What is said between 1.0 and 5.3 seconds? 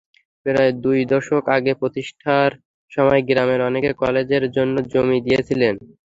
দশক আগে প্রতিষ্ঠার সময় গ্রামের অনেকে কলেজের জন্য জমি